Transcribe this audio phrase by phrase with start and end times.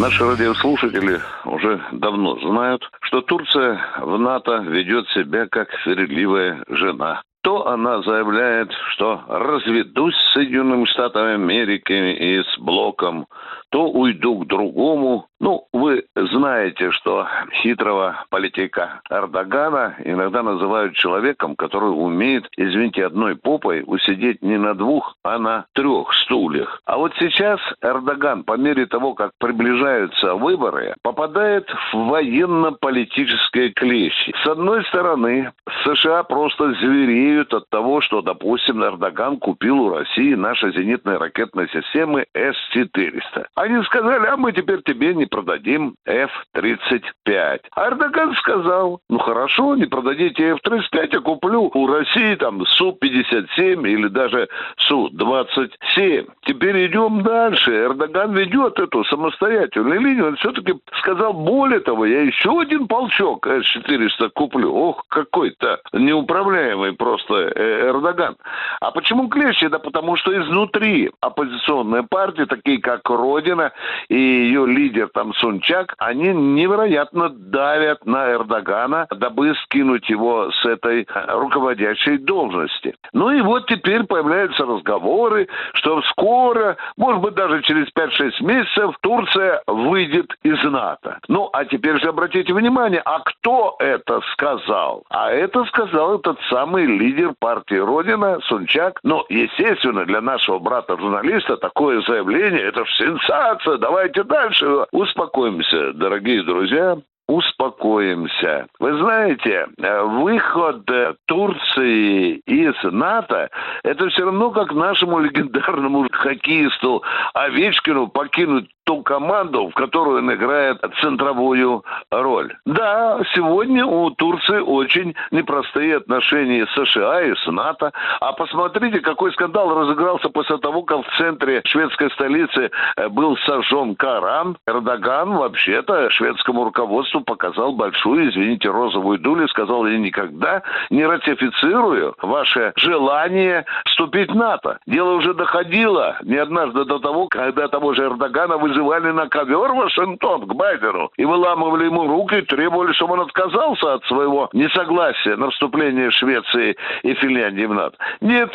[0.00, 7.22] Наши радиослушатели уже давно знают, что Турция в НАТО ведет себя как вередливая жена.
[7.42, 13.26] То она заявляет, что разведусь с Соединенными Штатами Америки и с блоком,
[13.74, 15.26] то уйду к другому.
[15.40, 17.26] Ну, вы знаете, что
[17.60, 25.16] хитрого политика Эрдогана иногда называют человеком, который умеет, извините, одной попой усидеть не на двух,
[25.24, 26.80] а на трех стульях.
[26.86, 34.32] А вот сейчас Эрдоган, по мере того, как приближаются выборы, попадает в военно-политические клещи.
[34.44, 35.50] С одной стороны,
[35.82, 42.26] США просто звереют от того, что, допустим, Эрдоган купил у России наши зенитные ракетные системы
[42.34, 43.46] С-400.
[43.64, 47.60] Они сказали, а мы теперь тебе не продадим F-35.
[47.74, 54.08] А Эрдоган сказал, ну хорошо, не продадите F-35, я куплю у России там Су-57 или
[54.08, 56.28] даже Су-27.
[56.42, 57.74] Теперь идем дальше.
[57.74, 60.26] Эрдоган ведет эту самостоятельную линию.
[60.26, 64.74] Он все-таки сказал, более того, я еще один полчок С-400 куплю.
[64.74, 68.36] Ох, какой-то неуправляемый просто э, Эрдоган.
[68.84, 69.68] А почему клещи?
[69.68, 73.72] Да потому что изнутри оппозиционные партии, такие как Родина,
[74.08, 81.04] и ее лидер там Сунчак, они невероятно давят на Эрдогана, дабы скинуть его с этой
[81.04, 82.94] э, руководящей должности.
[83.14, 89.62] Ну и вот теперь появляются разговоры, что скоро, может быть даже через 5-6 месяцев, Турция
[89.66, 91.20] выйдет из НАТО.
[91.28, 95.04] Ну, а теперь же обратите внимание, а кто это сказал?
[95.08, 98.73] А это сказал этот самый лидер партии Родина, Сунчак.
[99.02, 103.78] Ну, естественно, для нашего брата-журналиста такое заявление, это же сенсация.
[103.78, 104.86] Давайте дальше.
[104.92, 106.98] Успокоимся, дорогие друзья
[107.36, 108.66] успокоимся.
[108.78, 110.84] Вы знаете, выход
[111.26, 113.50] Турции из НАТО–
[113.84, 117.02] это все равно как нашему легендарному хоккеисту
[117.34, 122.54] Овечкину покинуть ту команду, в которую он играет центровую роль.
[122.66, 127.92] Да, сегодня у Турции очень непростые отношения с США и с НАТО.
[128.20, 133.96] А посмотрите, какой скандал разыгрался после того, как в центре шведской столицы э, был сожжен
[133.96, 134.56] Коран.
[134.66, 142.72] Эрдоган вообще-то шведскому руководству показал большую, извините, розовую дулю, сказал, я никогда не ратифицирую ваше
[142.76, 144.78] желание вступить в НАТО.
[144.86, 149.72] Дело уже доходило не однажды до того, когда того же Эрдогана вы вызывали на ковер
[149.72, 155.36] Вашингтон к Байдену и выламывали ему руки и требовали, чтобы он отказался от своего несогласия
[155.36, 157.96] на вступление Швеции и Финляндии в НАТО.
[158.20, 158.50] Нет,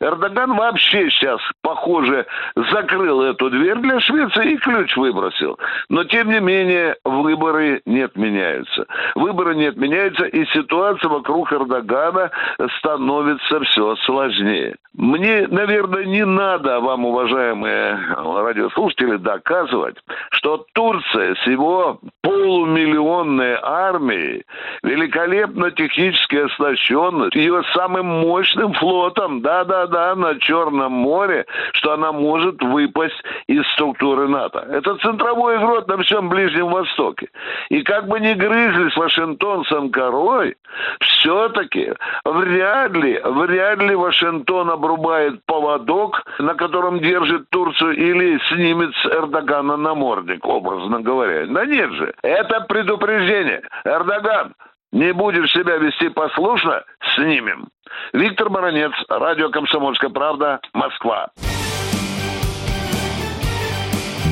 [0.00, 5.58] Эрдоган вообще сейчас, похоже, закрыл эту дверь для Швеции и ключ выбросил.
[5.88, 8.86] Но, тем не менее, выборы не отменяются.
[9.14, 12.30] Выборы не отменяются, и ситуация вокруг Эрдогана
[12.78, 14.76] становится все сложнее.
[14.94, 19.96] Мне, наверное, не надо вам, уважаемые радиослушатели, доказывать,
[20.30, 24.44] что Турция с его полумиллионной армией,
[24.82, 32.60] великолепно технически оснащенной, ее самым мощным флотом, да, да-да, на Черном море, что она может
[32.62, 34.66] выпасть из структуры НАТО.
[34.70, 37.28] Это центровой игрок на всем Ближнем Востоке.
[37.68, 40.56] И как бы ни грызли с Вашингтон с Анкарой,
[41.00, 41.92] все-таки
[42.24, 49.76] вряд ли, вряд ли Вашингтон обрубает поводок, на котором держит Турцию, или снимет с Эрдогана
[49.76, 51.46] намордник, образно говоря.
[51.46, 52.14] Да нет же.
[52.22, 53.62] Это предупреждение.
[53.84, 54.54] Эрдоган,
[54.92, 56.84] не будешь себя вести послушно,
[57.14, 57.68] снимем.
[58.12, 61.28] Виктор Баранец, радио «Комсомольская правда», Москва.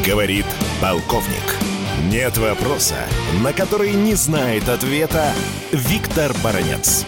[0.06, 0.46] Говорит
[0.80, 1.42] полковник.
[2.10, 3.08] Нет вопроса,
[3.42, 5.32] на который не знает ответа
[5.72, 7.04] Виктор Баранец.